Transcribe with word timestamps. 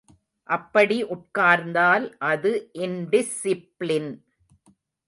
அப்படி 0.49 0.97
உட்கார்ந்தால் 1.05 2.05
அது 2.23 2.51
இன்டிஸ்ஸிப்ளின். 2.77 4.11